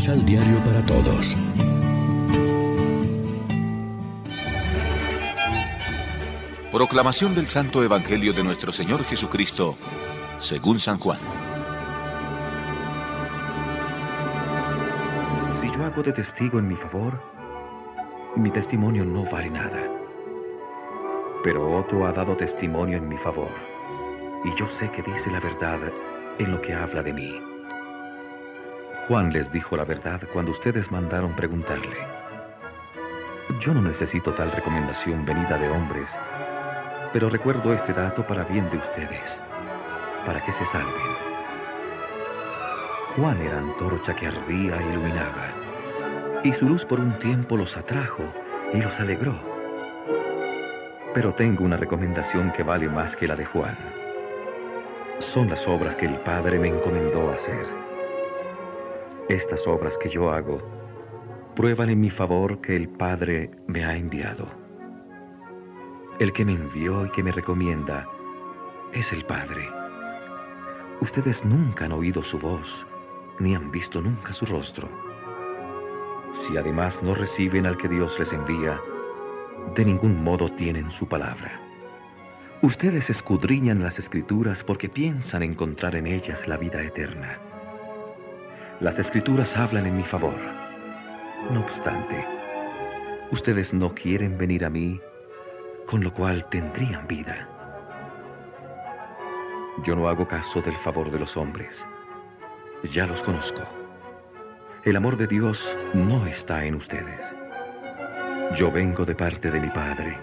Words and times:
Misal 0.00 0.24
Diario 0.24 0.56
para 0.64 0.82
Todos. 0.86 1.36
Proclamación 6.72 7.34
del 7.34 7.46
Santo 7.46 7.84
Evangelio 7.84 8.32
de 8.32 8.42
nuestro 8.42 8.72
Señor 8.72 9.04
Jesucristo, 9.04 9.76
según 10.38 10.80
San 10.80 10.98
Juan. 10.98 11.18
Si 15.60 15.66
yo 15.66 15.84
hago 15.84 16.02
de 16.02 16.14
testigo 16.14 16.58
en 16.58 16.68
mi 16.68 16.76
favor, 16.76 17.22
mi 18.36 18.50
testimonio 18.50 19.04
no 19.04 19.30
vale 19.30 19.50
nada. 19.50 19.86
Pero 21.44 21.76
otro 21.76 22.06
ha 22.06 22.12
dado 22.12 22.38
testimonio 22.38 22.96
en 22.96 23.06
mi 23.06 23.18
favor, 23.18 23.52
y 24.46 24.58
yo 24.58 24.66
sé 24.66 24.90
que 24.90 25.02
dice 25.02 25.30
la 25.30 25.40
verdad 25.40 25.78
en 26.38 26.52
lo 26.52 26.62
que 26.62 26.72
habla 26.72 27.02
de 27.02 27.12
mí. 27.12 27.59
Juan 29.10 29.32
les 29.32 29.50
dijo 29.50 29.76
la 29.76 29.84
verdad 29.84 30.20
cuando 30.32 30.52
ustedes 30.52 30.92
mandaron 30.92 31.34
preguntarle. 31.34 32.06
Yo 33.58 33.74
no 33.74 33.82
necesito 33.82 34.32
tal 34.34 34.52
recomendación 34.52 35.26
venida 35.26 35.58
de 35.58 35.68
hombres, 35.68 36.20
pero 37.12 37.28
recuerdo 37.28 37.72
este 37.72 37.92
dato 37.92 38.24
para 38.24 38.44
bien 38.44 38.70
de 38.70 38.76
ustedes, 38.76 39.40
para 40.24 40.40
que 40.40 40.52
se 40.52 40.64
salven. 40.64 40.94
Juan 43.16 43.42
era 43.42 43.58
antorcha 43.58 44.14
que 44.14 44.28
ardía 44.28 44.76
e 44.76 44.92
iluminaba, 44.92 46.40
y 46.44 46.52
su 46.52 46.68
luz 46.68 46.84
por 46.84 47.00
un 47.00 47.18
tiempo 47.18 47.56
los 47.56 47.76
atrajo 47.76 48.32
y 48.72 48.80
los 48.80 49.00
alegró. 49.00 49.34
Pero 51.14 51.34
tengo 51.34 51.64
una 51.64 51.76
recomendación 51.76 52.52
que 52.52 52.62
vale 52.62 52.88
más 52.88 53.16
que 53.16 53.26
la 53.26 53.34
de 53.34 53.44
Juan. 53.44 53.76
Son 55.18 55.48
las 55.48 55.66
obras 55.66 55.96
que 55.96 56.06
el 56.06 56.20
Padre 56.20 56.60
me 56.60 56.68
encomendó 56.68 57.28
hacer. 57.32 57.89
Estas 59.30 59.68
obras 59.68 59.96
que 59.96 60.08
yo 60.08 60.32
hago 60.32 60.60
prueban 61.54 61.88
en 61.88 62.00
mi 62.00 62.10
favor 62.10 62.60
que 62.60 62.74
el 62.74 62.88
Padre 62.88 63.52
me 63.68 63.84
ha 63.84 63.96
enviado. 63.96 64.48
El 66.18 66.32
que 66.32 66.44
me 66.44 66.50
envió 66.50 67.06
y 67.06 67.10
que 67.10 67.22
me 67.22 67.30
recomienda 67.30 68.08
es 68.92 69.12
el 69.12 69.24
Padre. 69.24 69.68
Ustedes 71.00 71.44
nunca 71.44 71.84
han 71.84 71.92
oído 71.92 72.24
su 72.24 72.40
voz, 72.40 72.88
ni 73.38 73.54
han 73.54 73.70
visto 73.70 74.00
nunca 74.00 74.32
su 74.32 74.46
rostro. 74.46 74.88
Si 76.32 76.56
además 76.56 77.00
no 77.00 77.14
reciben 77.14 77.66
al 77.66 77.76
que 77.76 77.86
Dios 77.88 78.18
les 78.18 78.32
envía, 78.32 78.80
de 79.76 79.84
ningún 79.84 80.24
modo 80.24 80.50
tienen 80.50 80.90
su 80.90 81.06
palabra. 81.06 81.60
Ustedes 82.62 83.10
escudriñan 83.10 83.80
las 83.80 84.00
escrituras 84.00 84.64
porque 84.64 84.88
piensan 84.88 85.44
encontrar 85.44 85.94
en 85.94 86.08
ellas 86.08 86.48
la 86.48 86.56
vida 86.56 86.82
eterna. 86.82 87.49
Las 88.80 88.98
escrituras 88.98 89.58
hablan 89.58 89.84
en 89.84 89.94
mi 89.94 90.04
favor. 90.04 90.40
No 91.50 91.60
obstante, 91.60 92.26
ustedes 93.30 93.74
no 93.74 93.94
quieren 93.94 94.38
venir 94.38 94.64
a 94.64 94.70
mí, 94.70 94.98
con 95.86 96.02
lo 96.02 96.10
cual 96.14 96.48
tendrían 96.48 97.06
vida. 97.06 97.46
Yo 99.84 99.94
no 99.94 100.08
hago 100.08 100.26
caso 100.26 100.62
del 100.62 100.76
favor 100.78 101.10
de 101.10 101.18
los 101.18 101.36
hombres. 101.36 101.86
Ya 102.90 103.06
los 103.06 103.22
conozco. 103.22 103.60
El 104.82 104.96
amor 104.96 105.18
de 105.18 105.26
Dios 105.26 105.76
no 105.92 106.26
está 106.26 106.64
en 106.64 106.74
ustedes. 106.74 107.36
Yo 108.54 108.72
vengo 108.72 109.04
de 109.04 109.14
parte 109.14 109.50
de 109.50 109.60
mi 109.60 109.68
Padre 109.68 110.18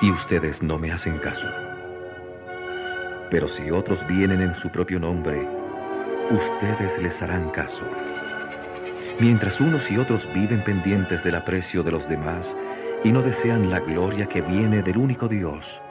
y 0.00 0.10
ustedes 0.10 0.62
no 0.62 0.78
me 0.78 0.90
hacen 0.90 1.18
caso. 1.18 1.48
Pero 3.30 3.46
si 3.46 3.70
otros 3.70 4.06
vienen 4.06 4.40
en 4.40 4.54
su 4.54 4.70
propio 4.70 4.98
nombre, 4.98 5.46
ustedes 6.30 7.00
les 7.02 7.22
harán 7.22 7.50
caso. 7.50 7.84
Mientras 9.18 9.60
unos 9.60 9.90
y 9.90 9.98
otros 9.98 10.28
viven 10.32 10.62
pendientes 10.62 11.24
del 11.24 11.34
aprecio 11.34 11.82
de 11.82 11.90
los 11.90 12.08
demás 12.08 12.56
y 13.02 13.12
no 13.12 13.22
desean 13.22 13.70
la 13.70 13.80
gloria 13.80 14.26
que 14.26 14.42
viene 14.42 14.82
del 14.82 14.98
único 14.98 15.28
Dios, 15.28 15.82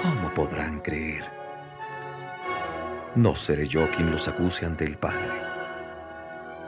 ¿cómo 0.00 0.32
podrán 0.32 0.80
creer? 0.80 1.24
No 3.16 3.34
seré 3.34 3.66
yo 3.66 3.90
quien 3.90 4.10
los 4.10 4.28
acuse 4.28 4.66
ante 4.66 4.84
el 4.84 4.96
Padre. 4.96 5.42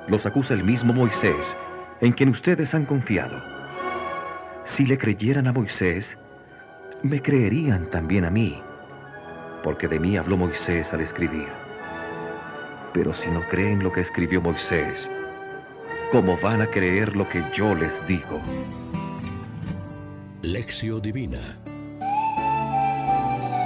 Los 0.08 0.26
acusa 0.26 0.54
el 0.54 0.64
mismo 0.64 0.92
Moisés, 0.92 1.56
en 2.00 2.12
quien 2.12 2.28
ustedes 2.28 2.74
han 2.74 2.84
confiado. 2.84 3.42
Si 4.64 4.86
le 4.86 4.96
creyeran 4.98 5.46
a 5.46 5.52
Moisés, 5.52 6.18
me 7.02 7.20
creerían 7.20 7.90
también 7.90 8.24
a 8.24 8.30
mí, 8.30 8.60
porque 9.62 9.88
de 9.88 10.00
mí 10.00 10.16
habló 10.16 10.36
Moisés 10.36 10.92
al 10.92 11.00
escribir. 11.00 11.65
Pero 12.96 13.12
si 13.12 13.28
no 13.28 13.46
creen 13.46 13.84
lo 13.84 13.92
que 13.92 14.00
escribió 14.00 14.40
Moisés, 14.40 15.10
¿cómo 16.10 16.34
van 16.40 16.62
a 16.62 16.66
creer 16.66 17.14
lo 17.14 17.28
que 17.28 17.44
yo 17.52 17.74
les 17.74 18.02
digo? 18.06 18.40
Lección 20.40 21.02
Divina 21.02 21.58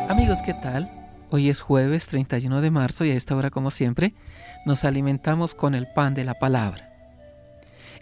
Amigos, 0.09 0.41
¿qué 0.45 0.53
tal? 0.53 0.91
Hoy 1.31 1.49
es 1.49 1.61
jueves 1.61 2.09
31 2.09 2.61
de 2.61 2.73
marzo 2.73 3.05
y 3.05 3.13
a 3.13 3.15
esta 3.15 3.37
hora, 3.37 3.51
como 3.51 3.71
siempre, 3.71 4.15
nos 4.67 4.83
alimentamos 4.83 5.55
con 5.55 5.77
el 5.77 5.87
pan 5.87 6.15
de 6.15 6.25
la 6.25 6.35
palabra. 6.35 6.91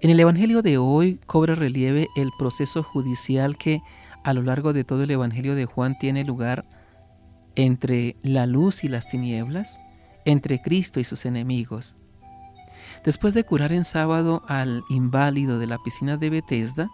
En 0.01 0.09
el 0.09 0.19
Evangelio 0.19 0.63
de 0.63 0.79
hoy 0.79 1.21
cobra 1.27 1.55
relieve 1.55 2.09
el 2.17 2.31
proceso 2.39 2.83
judicial 2.83 3.59
que 3.59 3.83
a 4.25 4.33
lo 4.33 4.41
largo 4.41 4.73
de 4.73 4.85
todo 4.85 5.03
el 5.03 5.11
Evangelio 5.11 5.55
de 5.55 5.67
Juan 5.67 5.99
tiene 5.99 6.25
lugar 6.25 6.65
entre 7.55 8.15
la 8.23 8.47
luz 8.47 8.83
y 8.83 8.89
las 8.89 9.07
tinieblas, 9.07 9.79
entre 10.29 10.61
Cristo 10.61 11.01
y 11.01 11.05
sus 11.05 11.25
enemigos. 11.25 11.97
Después 13.03 13.33
de 13.33 13.45
curar 13.45 13.73
en 13.73 13.85
sábado 13.85 14.43
al 14.47 14.83
inválido 14.91 15.59
de 15.59 15.67
la 15.67 15.79
piscina 15.79 16.19
de 16.19 16.29
Bethesda, 16.29 16.91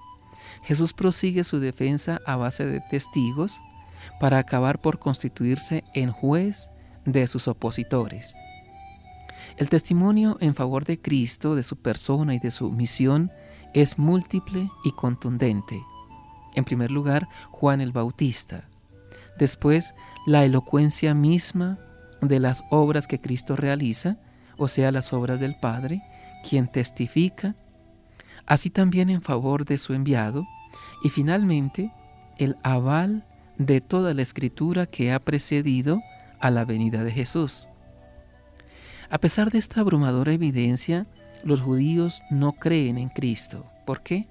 Jesús 0.62 0.92
prosigue 0.92 1.42
su 1.42 1.58
defensa 1.58 2.20
a 2.26 2.36
base 2.36 2.64
de 2.64 2.80
testigos, 2.80 3.58
para 4.20 4.38
acabar 4.38 4.80
por 4.80 4.98
constituirse 4.98 5.82
en 5.94 6.10
juez 6.10 6.70
de 7.06 7.26
sus 7.26 7.48
opositores. 7.48 8.34
El 9.56 9.68
testimonio 9.68 10.36
en 10.40 10.54
favor 10.54 10.84
de 10.84 11.00
Cristo, 11.00 11.54
de 11.54 11.62
su 11.62 11.76
persona 11.76 12.34
y 12.34 12.38
de 12.38 12.50
su 12.50 12.70
misión 12.70 13.32
es 13.72 13.98
múltiple 13.98 14.70
y 14.84 14.92
contundente. 14.92 15.82
En 16.54 16.64
primer 16.64 16.90
lugar, 16.92 17.28
Juan 17.50 17.80
el 17.80 17.90
Bautista. 17.90 18.68
Después, 19.38 19.94
la 20.26 20.44
elocuencia 20.44 21.14
misma 21.14 21.78
de 22.28 22.40
las 22.40 22.64
obras 22.70 23.06
que 23.06 23.20
Cristo 23.20 23.56
realiza, 23.56 24.16
o 24.56 24.68
sea, 24.68 24.92
las 24.92 25.12
obras 25.12 25.40
del 25.40 25.56
Padre, 25.56 26.02
quien 26.48 26.68
testifica, 26.68 27.54
así 28.46 28.70
también 28.70 29.10
en 29.10 29.22
favor 29.22 29.64
de 29.64 29.78
su 29.78 29.94
enviado, 29.94 30.46
y 31.02 31.08
finalmente, 31.08 31.92
el 32.38 32.56
aval 32.62 33.24
de 33.58 33.80
toda 33.80 34.14
la 34.14 34.22
escritura 34.22 34.86
que 34.86 35.12
ha 35.12 35.18
precedido 35.18 36.00
a 36.40 36.50
la 36.50 36.64
venida 36.64 37.04
de 37.04 37.12
Jesús. 37.12 37.68
A 39.10 39.18
pesar 39.18 39.50
de 39.50 39.58
esta 39.58 39.80
abrumadora 39.80 40.32
evidencia, 40.32 41.06
los 41.44 41.60
judíos 41.60 42.22
no 42.30 42.52
creen 42.52 42.98
en 42.98 43.10
Cristo. 43.10 43.64
¿Por 43.86 44.02
qué? 44.02 44.26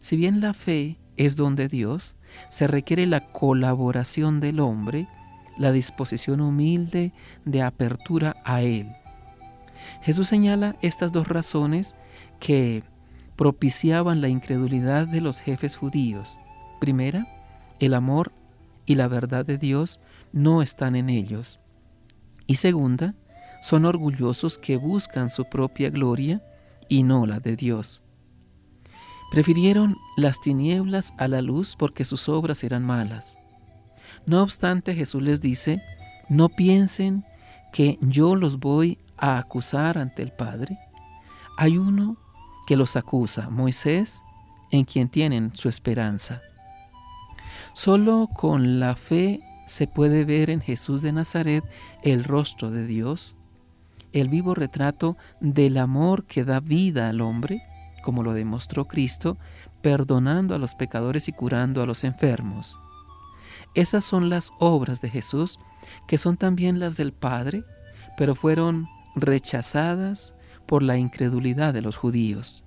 Si 0.00 0.16
bien 0.16 0.40
la 0.40 0.54
fe 0.54 0.98
es 1.16 1.36
don 1.36 1.56
de 1.56 1.68
Dios, 1.68 2.16
se 2.50 2.66
requiere 2.66 3.06
la 3.06 3.32
colaboración 3.32 4.40
del 4.40 4.60
hombre, 4.60 5.08
la 5.58 5.72
disposición 5.72 6.40
humilde 6.40 7.12
de 7.44 7.62
apertura 7.62 8.36
a 8.44 8.62
Él. 8.62 8.88
Jesús 10.02 10.28
señala 10.28 10.76
estas 10.82 11.12
dos 11.12 11.28
razones 11.28 11.96
que 12.40 12.82
propiciaban 13.36 14.20
la 14.20 14.28
incredulidad 14.28 15.06
de 15.06 15.20
los 15.20 15.40
jefes 15.40 15.76
judíos. 15.76 16.38
Primera, 16.80 17.26
el 17.78 17.94
amor 17.94 18.32
y 18.86 18.94
la 18.94 19.08
verdad 19.08 19.44
de 19.44 19.58
Dios 19.58 20.00
no 20.32 20.62
están 20.62 20.96
en 20.96 21.10
ellos. 21.10 21.60
Y 22.46 22.56
segunda, 22.56 23.14
son 23.60 23.84
orgullosos 23.84 24.58
que 24.58 24.76
buscan 24.76 25.30
su 25.30 25.44
propia 25.44 25.90
gloria 25.90 26.42
y 26.88 27.02
no 27.02 27.26
la 27.26 27.40
de 27.40 27.56
Dios. 27.56 28.02
Prefirieron 29.30 29.96
las 30.16 30.40
tinieblas 30.40 31.12
a 31.18 31.28
la 31.28 31.42
luz 31.42 31.76
porque 31.76 32.04
sus 32.04 32.28
obras 32.28 32.64
eran 32.64 32.84
malas. 32.84 33.37
No 34.26 34.42
obstante, 34.42 34.94
Jesús 34.94 35.22
les 35.22 35.40
dice, 35.40 35.82
no 36.28 36.48
piensen 36.48 37.24
que 37.72 37.98
yo 38.00 38.34
los 38.34 38.58
voy 38.58 38.98
a 39.16 39.38
acusar 39.38 39.98
ante 39.98 40.22
el 40.22 40.32
Padre. 40.32 40.78
Hay 41.56 41.76
uno 41.76 42.16
que 42.66 42.76
los 42.76 42.96
acusa, 42.96 43.50
Moisés, 43.50 44.22
en 44.70 44.84
quien 44.84 45.08
tienen 45.08 45.52
su 45.54 45.68
esperanza. 45.68 46.42
Solo 47.72 48.28
con 48.34 48.80
la 48.80 48.94
fe 48.94 49.40
se 49.66 49.86
puede 49.86 50.24
ver 50.24 50.50
en 50.50 50.60
Jesús 50.60 51.02
de 51.02 51.12
Nazaret 51.12 51.64
el 52.02 52.24
rostro 52.24 52.70
de 52.70 52.86
Dios, 52.86 53.36
el 54.12 54.28
vivo 54.28 54.54
retrato 54.54 55.16
del 55.40 55.76
amor 55.76 56.24
que 56.24 56.44
da 56.44 56.60
vida 56.60 57.08
al 57.08 57.20
hombre, 57.20 57.62
como 58.02 58.22
lo 58.22 58.32
demostró 58.32 58.86
Cristo, 58.86 59.36
perdonando 59.82 60.54
a 60.54 60.58
los 60.58 60.74
pecadores 60.74 61.28
y 61.28 61.32
curando 61.32 61.82
a 61.82 61.86
los 61.86 62.04
enfermos. 62.04 62.78
Esas 63.78 64.04
son 64.04 64.28
las 64.28 64.50
obras 64.58 65.00
de 65.00 65.08
Jesús, 65.08 65.60
que 66.08 66.18
son 66.18 66.36
también 66.36 66.80
las 66.80 66.96
del 66.96 67.12
Padre, 67.12 67.62
pero 68.16 68.34
fueron 68.34 68.88
rechazadas 69.14 70.34
por 70.66 70.82
la 70.82 70.96
incredulidad 70.96 71.72
de 71.72 71.80
los 71.80 71.96
judíos. 71.96 72.64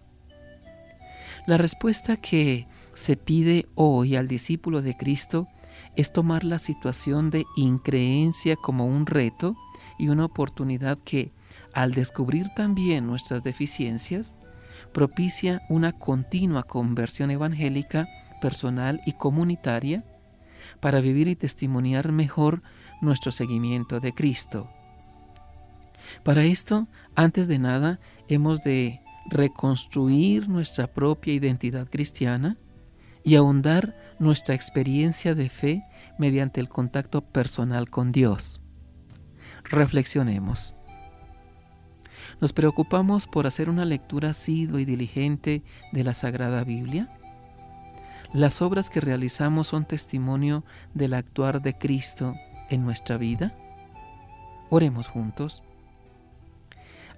La 1.48 1.58
respuesta 1.58 2.16
que 2.16 2.66
se 2.94 3.18
pide 3.18 3.68
hoy 3.76 4.16
al 4.16 4.30
discípulo 4.30 4.82
de 4.82 4.96
Cristo 4.96 5.50
es 5.98 6.14
tomar 6.14 6.46
la 6.46 6.60
situación 6.60 7.30
de 7.30 7.44
increencia 7.58 8.56
como 8.56 8.86
un 8.86 9.06
reto 9.06 9.58
y 10.00 10.08
una 10.08 10.24
oportunidad 10.24 10.98
que, 10.98 11.34
al 11.74 11.92
descubrir 11.92 12.48
también 12.56 13.06
nuestras 13.06 13.44
deficiencias, 13.44 14.38
propicia 14.94 15.62
una 15.68 15.92
continua 15.92 16.64
conversión 16.64 17.32
evangélica 17.32 18.08
personal 18.40 19.02
y 19.06 19.12
comunitaria 19.12 20.06
para 20.80 21.02
vivir 21.02 21.28
y 21.28 21.36
testimoniar 21.36 22.12
mejor 22.12 22.62
nuestro 23.02 23.32
seguimiento 23.32 24.00
de 24.00 24.14
Cristo. 24.14 24.70
Para 26.24 26.44
esto, 26.44 26.88
antes 27.16 27.48
de 27.48 27.60
nada, 27.60 28.00
hemos 28.28 28.64
de 28.64 29.02
reconstruir 29.30 30.50
nuestra 30.50 30.88
propia 30.88 31.34
identidad 31.34 31.88
cristiana 31.90 32.58
y 33.24 33.36
ahondar 33.36 33.96
nuestra 34.20 34.56
experiencia 34.56 35.36
de 35.36 35.50
fe 35.50 35.84
mediante 36.18 36.60
el 36.60 36.70
contacto 36.70 37.22
personal 37.22 37.90
con 37.90 38.12
Dios. 38.12 38.62
Reflexionemos. 39.64 40.74
¿Nos 42.40 42.54
preocupamos 42.54 43.28
por 43.28 43.46
hacer 43.46 43.70
una 43.70 43.86
lectura 43.86 44.32
asidua 44.32 44.82
y 44.82 44.86
diligente 44.86 45.64
de 45.92 46.04
la 46.04 46.14
Sagrada 46.14 46.64
Biblia? 46.64 47.21
¿Las 48.34 48.62
obras 48.62 48.90
que 48.90 49.02
realizamos 49.02 49.68
son 49.68 49.84
testimonio 49.84 50.64
del 50.94 51.14
actuar 51.16 51.62
de 51.62 51.78
Cristo 51.78 52.34
en 52.70 52.86
nuestra 52.86 53.18
vida? 53.18 53.54
Oremos 54.70 55.08
juntos. 55.08 55.62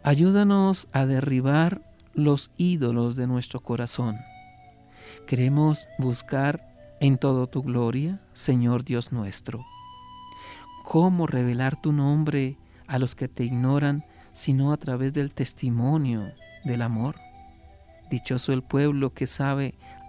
Ayúdanos 0.02 0.88
a 0.92 1.06
derribar 1.06 1.84
los 2.16 2.50
ídolos 2.58 3.16
de 3.16 3.28
nuestro 3.28 3.60
corazón. 3.60 4.18
Queremos 5.28 5.88
buscar 6.00 6.74
en 7.00 7.20
todo 7.20 7.46
tu 7.46 7.62
gloria, 7.62 8.20
Señor 8.34 8.84
Dios 8.84 9.12
nuestro. 9.12 9.64
¿Cómo 10.84 11.28
revelar 11.28 11.80
tu 11.80 11.94
nombre 11.94 12.58
a 12.88 12.98
los 12.98 13.14
que 13.14 13.28
te 13.28 13.44
ignoran, 13.44 14.04
sino 14.32 14.74
a 14.74 14.78
través 14.78 15.14
del 15.14 15.36
testimonio 15.36 16.34
del 16.66 16.82
amor? 16.82 17.18
Dichoso 18.10 18.52
el 18.52 18.64
pueblo 18.64 19.14
que 19.14 19.28
sabe 19.28 19.76